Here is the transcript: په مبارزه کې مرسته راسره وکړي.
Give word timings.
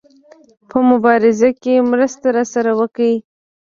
په 0.69 0.77
مبارزه 0.89 1.49
کې 1.61 1.73
مرسته 1.91 2.25
راسره 2.37 2.71
وکړي. 2.79 3.13